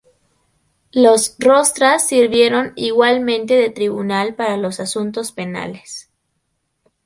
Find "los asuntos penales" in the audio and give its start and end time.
4.57-6.09